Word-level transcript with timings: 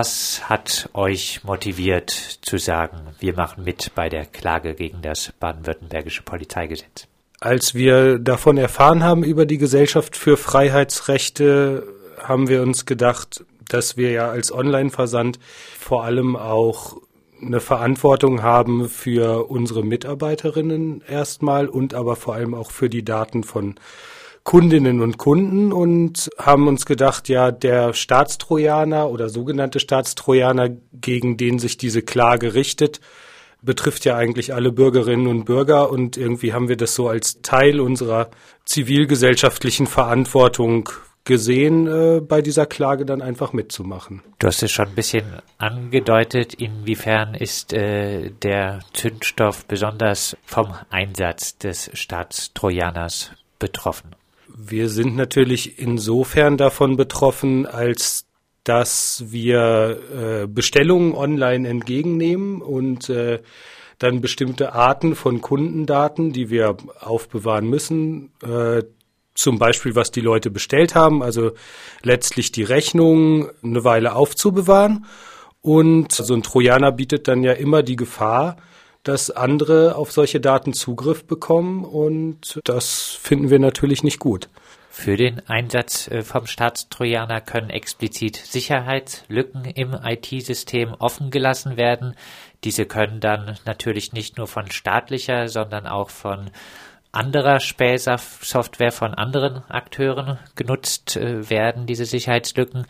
Was 0.00 0.48
hat 0.48 0.90
euch 0.94 1.42
motiviert 1.42 2.10
zu 2.10 2.56
sagen, 2.56 2.98
wir 3.18 3.34
machen 3.34 3.64
mit 3.64 3.96
bei 3.96 4.08
der 4.08 4.26
Klage 4.26 4.74
gegen 4.74 5.02
das 5.02 5.32
baden-württembergische 5.40 6.22
Polizeigesetz? 6.22 7.08
Als 7.40 7.74
wir 7.74 8.20
davon 8.20 8.58
erfahren 8.58 9.02
haben 9.02 9.24
über 9.24 9.44
die 9.44 9.58
Gesellschaft 9.58 10.16
für 10.16 10.36
Freiheitsrechte, 10.36 11.82
haben 12.16 12.46
wir 12.46 12.62
uns 12.62 12.86
gedacht, 12.86 13.44
dass 13.68 13.96
wir 13.96 14.12
ja 14.12 14.30
als 14.30 14.52
Online-Versand 14.52 15.40
vor 15.80 16.04
allem 16.04 16.36
auch 16.36 16.98
eine 17.42 17.58
Verantwortung 17.58 18.44
haben 18.44 18.88
für 18.88 19.50
unsere 19.50 19.84
Mitarbeiterinnen 19.84 21.02
erstmal 21.08 21.66
und 21.66 21.94
aber 21.94 22.14
vor 22.14 22.36
allem 22.36 22.54
auch 22.54 22.70
für 22.70 22.88
die 22.88 23.04
Daten 23.04 23.42
von 23.42 23.74
Kundinnen 24.48 25.02
und 25.02 25.18
Kunden 25.18 25.74
und 25.74 26.30
haben 26.38 26.68
uns 26.68 26.86
gedacht, 26.86 27.28
ja, 27.28 27.50
der 27.50 27.92
Staatstrojaner 27.92 29.10
oder 29.10 29.28
sogenannte 29.28 29.78
Staatstrojaner, 29.78 30.70
gegen 30.90 31.36
den 31.36 31.58
sich 31.58 31.76
diese 31.76 32.00
Klage 32.00 32.54
richtet, 32.54 33.02
betrifft 33.60 34.06
ja 34.06 34.16
eigentlich 34.16 34.54
alle 34.54 34.72
Bürgerinnen 34.72 35.26
und 35.26 35.44
Bürger 35.44 35.90
und 35.90 36.16
irgendwie 36.16 36.54
haben 36.54 36.70
wir 36.70 36.78
das 36.78 36.94
so 36.94 37.10
als 37.10 37.42
Teil 37.42 37.78
unserer 37.78 38.30
zivilgesellschaftlichen 38.64 39.86
Verantwortung 39.86 40.88
gesehen, 41.24 41.86
äh, 41.86 42.22
bei 42.22 42.40
dieser 42.40 42.64
Klage 42.64 43.04
dann 43.04 43.20
einfach 43.20 43.52
mitzumachen. 43.52 44.22
Du 44.38 44.46
hast 44.46 44.62
es 44.62 44.70
schon 44.70 44.88
ein 44.88 44.94
bisschen 44.94 45.26
angedeutet. 45.58 46.54
Inwiefern 46.54 47.34
ist 47.34 47.74
äh, 47.74 48.30
der 48.30 48.78
Zündstoff 48.94 49.66
besonders 49.66 50.38
vom 50.46 50.72
Einsatz 50.88 51.58
des 51.58 51.90
Staatstrojaners 51.92 53.32
betroffen? 53.58 54.14
Wir 54.60 54.88
sind 54.88 55.14
natürlich 55.14 55.78
insofern 55.78 56.56
davon 56.56 56.96
betroffen, 56.96 57.64
als 57.64 58.26
dass 58.64 59.22
wir 59.28 60.00
äh, 60.12 60.46
Bestellungen 60.48 61.14
online 61.14 61.68
entgegennehmen 61.68 62.60
und 62.60 63.08
äh, 63.08 63.40
dann 63.98 64.20
bestimmte 64.20 64.72
Arten 64.72 65.14
von 65.14 65.40
Kundendaten, 65.40 66.32
die 66.32 66.50
wir 66.50 66.76
aufbewahren 66.98 67.70
müssen, 67.70 68.32
äh, 68.42 68.82
zum 69.34 69.60
Beispiel 69.60 69.94
was 69.94 70.10
die 70.10 70.20
Leute 70.20 70.50
bestellt 70.50 70.96
haben, 70.96 71.22
also 71.22 71.52
letztlich 72.02 72.50
die 72.50 72.64
Rechnung 72.64 73.48
eine 73.62 73.84
Weile 73.84 74.16
aufzubewahren. 74.16 75.06
Und 75.60 76.10
so 76.12 76.34
ein 76.34 76.42
Trojaner 76.42 76.90
bietet 76.90 77.28
dann 77.28 77.44
ja 77.44 77.52
immer 77.52 77.84
die 77.84 77.96
Gefahr, 77.96 78.56
dass 79.08 79.30
andere 79.30 79.96
auf 79.96 80.12
solche 80.12 80.38
Daten 80.38 80.74
Zugriff 80.74 81.24
bekommen 81.24 81.84
und 81.84 82.60
das 82.64 83.18
finden 83.22 83.48
wir 83.48 83.58
natürlich 83.58 84.02
nicht 84.02 84.18
gut. 84.18 84.50
Für 84.90 85.16
den 85.16 85.40
Einsatz 85.48 86.08
äh, 86.08 86.22
vom 86.22 86.46
Staatstrojaner 86.46 87.40
können 87.40 87.70
explizit 87.70 88.36
Sicherheitslücken 88.36 89.64
im 89.64 89.94
IT-System 89.94 90.92
offen 90.92 91.30
gelassen 91.30 91.78
werden. 91.78 92.16
Diese 92.64 92.84
können 92.84 93.20
dann 93.20 93.58
natürlich 93.64 94.12
nicht 94.12 94.36
nur 94.36 94.46
von 94.46 94.70
staatlicher, 94.70 95.48
sondern 95.48 95.86
auch 95.86 96.10
von 96.10 96.50
anderer 97.10 97.60
Spähsoftware 97.60 98.92
von 98.92 99.14
anderen 99.14 99.62
Akteuren 99.70 100.38
genutzt 100.54 101.16
äh, 101.16 101.48
werden, 101.48 101.86
diese 101.86 102.04
Sicherheitslücken. 102.04 102.86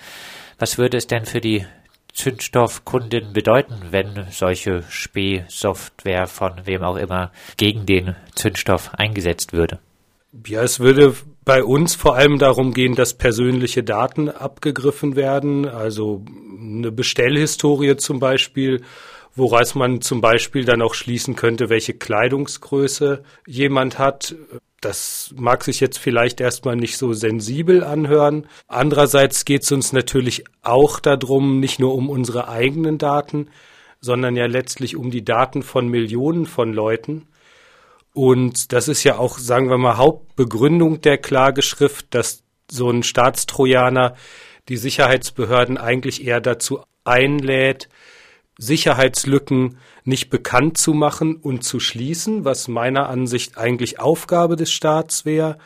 Was 0.59 0.79
würde 0.79 0.97
es 0.97 1.07
denn 1.07 1.27
für 1.27 1.41
die 1.41 1.65
Zündstoffkunden 2.12 3.33
bedeuten, 3.33 3.75
wenn 3.91 4.27
solche 4.31 4.83
Spähsoftware 4.89 6.27
von 6.27 6.53
wem 6.65 6.83
auch 6.83 6.97
immer 6.97 7.33
gegen 7.56 7.87
den 7.87 8.17
Zündstoff 8.34 8.95
eingesetzt 8.95 9.53
würde? 9.53 9.78
Ja, 10.47 10.62
es 10.62 10.81
würde 10.81 11.15
bei 11.45 11.65
uns 11.65 11.95
vor 11.95 12.17
allem 12.17 12.39
darum 12.39 12.75
gehen, 12.75 12.95
dass 12.95 13.15
persönliche 13.15 13.83
Daten 13.83 14.28
abgegriffen 14.28 15.17
werden, 15.17 15.67
also 15.67 16.25
eine 16.61 16.92
Bestellhistorie 16.92 17.97
zum 17.97 18.19
Beispiel, 18.19 18.83
woraus 19.34 19.75
man 19.75 20.03
zum 20.03 20.20
Beispiel 20.20 20.65
dann 20.65 20.83
auch 20.83 20.95
schließen 20.95 21.37
könnte, 21.37 21.70
welche 21.70 21.95
Kleidungsgröße 21.95 23.22
jemand 23.47 23.98
hat. 23.98 24.34
Das 24.81 25.34
mag 25.37 25.65
sich 25.65 25.81
jetzt 25.81 25.99
vielleicht 25.99 26.41
erstmal 26.41 26.77
nicht 26.77 26.99
so 26.99 27.12
sensibel 27.12 27.83
anhören. 27.83 28.47
Andererseits 28.69 29.44
geht 29.44 29.65
es 29.65 29.72
uns 29.72 29.93
natürlich 29.93 30.44
auch 30.62 31.00
darum, 31.00 31.59
nicht 31.59 31.81
nur 31.81 31.94
um 31.94 32.09
unsere 32.09 32.49
eigenen 32.49 32.97
Daten, 32.97 33.49
sondern 34.00 34.37
ja 34.37 34.47
letztlich 34.47 34.94
um 34.94 35.11
die 35.11 35.25
Daten 35.25 35.62
von 35.62 35.89
Millionen 35.89 36.47
von 36.47 36.72
Leuten. 36.72 37.27
Und 38.15 38.72
das 38.72 38.89
ist 38.89 39.03
ja 39.05 39.19
auch, 39.19 39.39
sagen 39.39 39.69
wir 39.69 39.78
mal, 39.78 39.97
Hauptbegründung 39.97 41.00
der 41.00 41.19
Klageschrift, 41.19 42.15
dass 42.15 42.43
so 42.71 42.89
ein 42.91 43.03
Staatstrojaner 43.03 44.15
die 44.69 44.77
Sicherheitsbehörden 44.77 45.78
eigentlich 45.78 46.25
eher 46.25 46.41
dazu 46.41 46.81
einlädt, 47.05 47.89
Sicherheitslücken 48.59 49.79
nicht 50.05 50.31
bekannt 50.31 50.77
zu 50.77 50.93
machen 50.93 51.37
und 51.37 51.63
zu 51.63 51.79
schließen, 51.79 52.45
was 52.45 52.67
meiner 52.67 53.09
Ansicht 53.09 53.57
eigentlich 53.57 54.01
Aufgabe 54.01 54.57
des 54.57 54.73
Staats 54.73 55.25
wäre, 55.25 55.59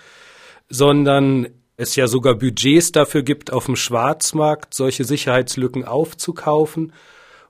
sondern 0.69 1.49
es 1.77 1.97
ja 1.97 2.07
sogar 2.07 2.35
Budgets 2.35 2.93
dafür 2.93 3.23
gibt, 3.23 3.53
auf 3.53 3.67
dem 3.67 3.77
Schwarzmarkt 3.77 4.75
solche 4.75 5.05
Sicherheitslücken 5.05 5.85
aufzukaufen 5.85 6.93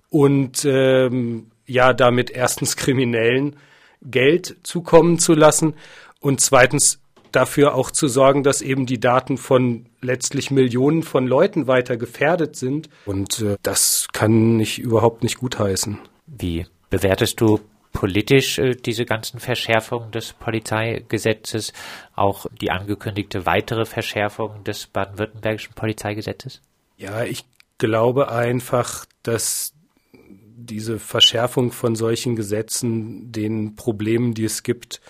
und 0.09 0.65
ähm, 0.65 1.51
ja 1.67 1.93
damit 1.93 2.31
erstens 2.31 2.77
Kriminellen 2.77 3.57
Geld 4.01 4.57
zukommen 4.63 5.19
zu 5.19 5.35
lassen 5.35 5.75
und 6.21 6.41
zweitens 6.41 7.02
dafür 7.33 7.75
auch 7.75 7.91
zu 7.91 8.09
sorgen, 8.09 8.43
dass 8.43 8.63
eben 8.63 8.87
die 8.87 9.01
Daten 9.01 9.39
von 9.39 9.87
letztlich 10.01 10.51
Millionen 10.51 11.03
von 11.03 11.27
Leuten 11.27 11.67
weiter 11.67 11.97
gefährdet 11.97 12.57
sind. 12.57 12.89
Und 13.07 13.41
äh, 13.41 13.57
das 13.63 14.09
kann 14.13 14.61
ich 14.61 14.79
überhaupt 14.79 15.23
nicht 15.23 15.39
gutheißen. 15.39 15.99
Wie 16.27 16.67
bewertest 16.91 17.41
du 17.41 17.61
politisch 17.93 18.59
äh, 18.59 18.75
diese 18.75 19.05
ganzen 19.05 19.39
Verschärfungen 19.41 20.11
des 20.11 20.33
Polizeigesetzes, 20.33 21.73
auch 22.15 22.47
die 22.61 22.71
angekündigte 22.71 23.47
weitere 23.47 23.85
Verschärfung 23.85 24.65
des 24.65 24.87
baden-württembergischen 24.87 25.75
Polizeigesetzes? 25.75 26.61
Ja, 26.97 27.25
ich 27.25 27.45
glaube 27.79 28.31
einfach, 28.31 29.07
dass 29.23 29.73
diese 30.13 30.99
Verschärfung 30.99 31.73
von 31.73 31.97
solchen 31.97 32.37
Gesetzen 32.37 33.33
den 33.33 33.75
Problemen, 33.75 34.35
die 34.35 34.45
es 34.45 34.63
gibt, 34.63 35.01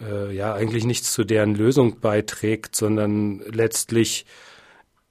äh, 0.00 0.34
ja 0.34 0.54
eigentlich 0.54 0.84
nichts 0.84 1.12
zu 1.12 1.24
deren 1.24 1.54
Lösung 1.54 2.00
beiträgt, 2.00 2.76
sondern 2.76 3.40
letztlich 3.50 4.26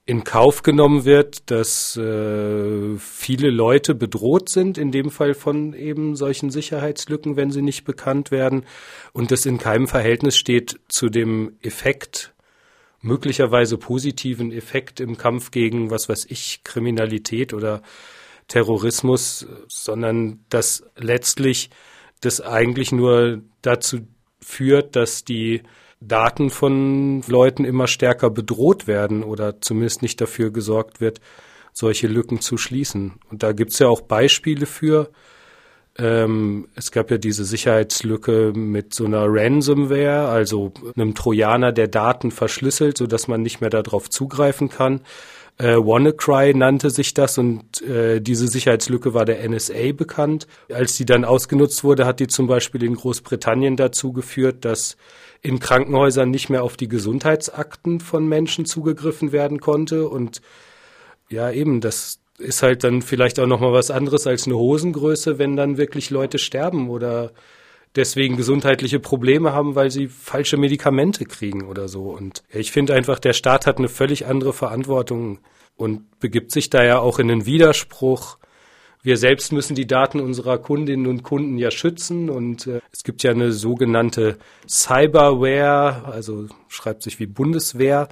in 0.07 0.23
Kauf 0.23 0.63
genommen 0.63 1.03
wird, 1.03 1.51
dass 1.51 1.97
äh, 1.97 2.97
viele 2.97 3.49
Leute 3.49 3.93
bedroht 3.93 4.47
sind, 4.47 4.77
in 4.77 4.91
dem 4.91 5.11
Fall 5.11 5.33
von 5.33 5.73
eben 5.73 6.15
solchen 6.15 6.49
Sicherheitslücken, 6.49 7.35
wenn 7.35 7.51
sie 7.51 7.61
nicht 7.61 7.83
bekannt 7.83 8.31
werden, 8.31 8.63
und 9.11 9.31
das 9.31 9.45
in 9.45 9.57
keinem 9.57 9.87
Verhältnis 9.87 10.37
steht 10.37 10.79
zu 10.87 11.09
dem 11.09 11.57
Effekt, 11.61 12.33
möglicherweise 13.01 13.77
positiven 13.77 14.53
Effekt 14.53 15.01
im 15.01 15.17
Kampf 15.17 15.51
gegen, 15.51 15.91
was 15.91 16.07
weiß 16.07 16.25
ich, 16.29 16.63
Kriminalität 16.63 17.53
oder 17.53 17.81
Terrorismus, 18.47 19.45
sondern 19.67 20.39
dass 20.47 20.83
letztlich 20.95 21.69
das 22.21 22.39
eigentlich 22.39 22.93
nur 22.93 23.41
dazu 23.61 24.07
führt, 24.47 24.95
dass 24.95 25.25
die 25.25 25.61
Daten 25.99 26.49
von 26.49 27.21
Leuten 27.27 27.65
immer 27.65 27.87
stärker 27.87 28.29
bedroht 28.29 28.87
werden 28.87 29.23
oder 29.23 29.59
zumindest 29.61 30.01
nicht 30.01 30.21
dafür 30.21 30.51
gesorgt 30.51 31.01
wird, 31.01 31.19
solche 31.73 32.07
Lücken 32.07 32.39
zu 32.39 32.57
schließen. 32.57 33.19
Und 33.29 33.43
da 33.43 33.51
gibt 33.51 33.71
es 33.73 33.79
ja 33.79 33.87
auch 33.87 34.01
Beispiele 34.01 34.65
für. 34.65 35.09
Ähm, 35.97 36.69
es 36.75 36.91
gab 36.91 37.11
ja 37.11 37.17
diese 37.17 37.43
Sicherheitslücke 37.43 38.53
mit 38.55 38.93
so 38.93 39.05
einer 39.05 39.25
Ransomware, 39.27 40.29
also 40.29 40.71
einem 40.95 41.13
Trojaner, 41.13 41.73
der 41.73 41.89
Daten 41.89 42.31
verschlüsselt, 42.31 42.97
sodass 42.97 43.27
man 43.27 43.41
nicht 43.41 43.59
mehr 43.59 43.69
darauf 43.69 44.09
zugreifen 44.09 44.69
kann. 44.69 45.01
Äh, 45.59 45.75
WannaCry 45.75 46.53
nannte 46.53 46.91
sich 46.91 47.15
das 47.15 47.37
und 47.39 47.81
äh, 47.81 48.21
diese 48.21 48.47
Sicherheitslücke 48.47 49.13
war 49.15 49.25
der 49.25 49.47
NSA 49.47 49.91
bekannt. 49.93 50.47
Als 50.71 50.97
die 50.97 51.05
dann 51.05 51.25
ausgenutzt 51.25 51.83
wurde, 51.83 52.05
hat 52.05 52.19
die 52.19 52.27
zum 52.27 52.45
Beispiel 52.45 52.83
in 52.83 52.95
Großbritannien 52.95 53.75
dazu 53.75 54.13
geführt, 54.13 54.65
dass 54.65 54.97
in 55.41 55.59
Krankenhäusern 55.59 56.29
nicht 56.29 56.49
mehr 56.49 56.63
auf 56.63 56.77
die 56.77 56.87
Gesundheitsakten 56.87 57.99
von 57.99 58.27
Menschen 58.27 58.65
zugegriffen 58.65 59.31
werden 59.31 59.59
konnte 59.59 60.07
und 60.07 60.41
ja 61.29 61.51
eben 61.51 61.81
das 61.81 62.19
ist 62.39 62.61
halt 62.61 62.83
dann 62.83 63.01
vielleicht 63.01 63.39
auch 63.39 63.47
noch 63.47 63.59
mal 63.59 63.73
was 63.73 63.89
anderes 63.89 64.27
als 64.27 64.45
eine 64.45 64.57
Hosengröße, 64.57 65.39
wenn 65.39 65.55
dann 65.55 65.77
wirklich 65.77 66.11
Leute 66.11 66.37
sterben 66.37 66.89
oder 66.89 67.31
deswegen 67.97 68.37
gesundheitliche 68.37 68.99
Probleme 68.99 69.51
haben, 69.51 69.75
weil 69.75 69.91
sie 69.91 70.07
falsche 70.07 70.57
Medikamente 70.57 71.25
kriegen 71.25 71.67
oder 71.67 71.87
so. 71.87 72.03
Und 72.03 72.43
ich 72.49 72.71
finde 72.71 72.93
einfach, 72.93 73.19
der 73.19 73.33
Staat 73.33 73.67
hat 73.67 73.77
eine 73.77 73.89
völlig 73.89 74.25
andere 74.27 74.53
Verantwortung 74.53 75.39
und 75.75 76.19
begibt 76.19 76.51
sich 76.51 76.69
da 76.69 76.83
ja 76.83 76.99
auch 76.99 77.19
in 77.19 77.29
einen 77.29 77.45
Widerspruch. 77.45 78.37
Wir 79.03 79.17
selbst 79.17 79.51
müssen 79.51 79.75
die 79.75 79.87
Daten 79.87 80.19
unserer 80.19 80.57
Kundinnen 80.57 81.07
und 81.07 81.23
Kunden 81.23 81.57
ja 81.57 81.71
schützen 81.71 82.29
und 82.29 82.67
äh, 82.67 82.79
es 82.91 83.03
gibt 83.03 83.23
ja 83.23 83.31
eine 83.31 83.51
sogenannte 83.51 84.37
Cyberware, 84.67 86.05
also 86.05 86.47
schreibt 86.67 87.03
sich 87.03 87.19
wie 87.19 87.27
Bundeswehr. 87.27 88.07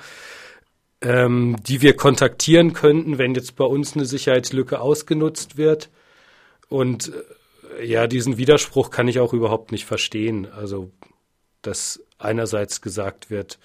ähm, 1.01 1.55
die 1.65 1.81
wir 1.81 1.95
kontaktieren 1.95 2.73
könnten, 2.73 3.17
wenn 3.17 3.35
jetzt 3.35 3.55
bei 3.55 3.65
uns 3.65 3.95
eine 3.95 4.05
Sicherheitslücke 4.05 4.79
ausgenutzt 4.79 5.57
wird. 5.57 5.89
Und 6.67 7.09
äh, 7.09 7.21
ja, 7.83 8.07
diesen 8.07 8.37
Widerspruch 8.37 8.89
kann 8.89 9.07
ich 9.07 9.19
auch 9.19 9.33
überhaupt 9.33 9.71
nicht 9.71 9.85
verstehen. 9.85 10.47
Also, 10.51 10.91
dass 11.61 12.03
einerseits 12.17 12.81
gesagt 12.81 13.29
wird, 13.29 13.59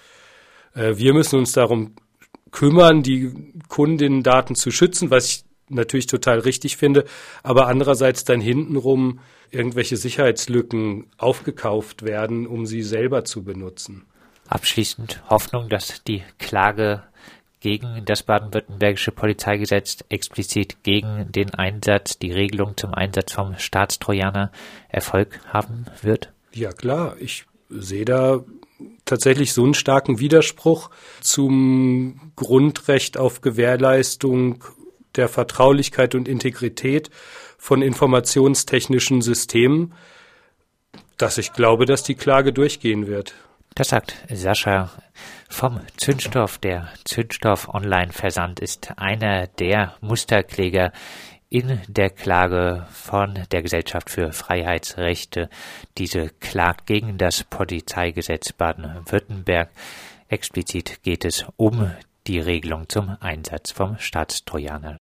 äh, 0.74 0.96
wir 0.96 1.14
müssen 1.14 1.38
uns 1.38 1.52
darum 1.52 1.94
kümmern, 2.50 3.02
die 3.02 3.32
Kundinnendaten 3.68 4.56
zu 4.56 4.70
schützen, 4.70 5.10
was 5.10 5.26
ich 5.26 5.44
natürlich 5.68 6.06
total 6.06 6.40
richtig 6.40 6.76
finde, 6.76 7.04
aber 7.42 7.68
andererseits 7.68 8.24
dann 8.24 8.40
hintenrum 8.40 9.20
irgendwelche 9.50 9.96
Sicherheitslücken 9.96 11.06
aufgekauft 11.16 12.02
werden, 12.02 12.46
um 12.46 12.66
sie 12.66 12.82
selber 12.82 13.24
zu 13.24 13.44
benutzen. 13.44 14.04
Abschließend 14.48 15.22
Hoffnung, 15.28 15.68
dass 15.68 16.02
die 16.02 16.22
Klage 16.38 17.04
gegen 17.60 18.04
das 18.06 18.22
baden-württembergische 18.22 19.12
Polizeigesetz 19.12 19.98
explizit 20.08 20.82
gegen 20.82 21.30
den 21.30 21.54
Einsatz, 21.54 22.18
die 22.18 22.32
Regelung 22.32 22.76
zum 22.76 22.94
Einsatz 22.94 23.32
vom 23.32 23.56
Staatstrojaner 23.58 24.50
Erfolg 24.88 25.40
haben 25.46 25.86
wird? 26.02 26.32
Ja 26.52 26.72
klar, 26.72 27.16
ich 27.20 27.44
sehe 27.68 28.04
da 28.04 28.42
tatsächlich 29.04 29.52
so 29.52 29.62
einen 29.64 29.74
starken 29.74 30.20
Widerspruch 30.20 30.90
zum 31.20 32.32
Grundrecht 32.36 33.18
auf 33.18 33.40
Gewährleistung 33.42 34.64
der 35.16 35.28
Vertraulichkeit 35.28 36.14
und 36.14 36.28
Integrität 36.28 37.10
von 37.58 37.82
informationstechnischen 37.82 39.22
Systemen, 39.22 39.92
dass 41.18 41.36
ich 41.36 41.52
glaube, 41.52 41.84
dass 41.84 42.02
die 42.02 42.14
Klage 42.14 42.52
durchgehen 42.52 43.06
wird. 43.06 43.34
Das 43.80 43.88
sagt 43.88 44.14
Sascha 44.28 44.90
vom 45.48 45.80
Zündstoff. 45.96 46.58
Der 46.58 46.90
Zündstoff 47.04 47.66
Online-Versand 47.66 48.60
ist 48.60 48.92
einer 48.98 49.46
der 49.46 49.94
Musterkläger 50.02 50.92
in 51.48 51.80
der 51.88 52.10
Klage 52.10 52.86
von 52.92 53.38
der 53.50 53.62
Gesellschaft 53.62 54.10
für 54.10 54.32
Freiheitsrechte. 54.32 55.48
Diese 55.96 56.28
klagt 56.28 56.88
gegen 56.88 57.16
das 57.16 57.42
Polizeigesetz 57.44 58.52
Baden-Württemberg. 58.52 59.70
Explizit 60.28 61.02
geht 61.02 61.24
es 61.24 61.46
um 61.56 61.90
die 62.26 62.38
Regelung 62.38 62.86
zum 62.86 63.16
Einsatz 63.18 63.70
vom 63.70 63.96
Staatstrojaner. 63.96 64.98